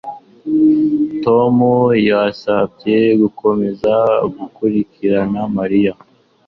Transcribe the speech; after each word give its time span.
Tom 1.23 1.55
yansabye 2.09 2.97
gukomeza 3.21 3.93
gukurikirana 4.37 5.41
Mariya 5.57 5.93